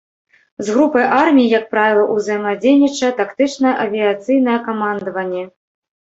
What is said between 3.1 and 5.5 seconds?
тактычнае авіяцыйнае камандаванне.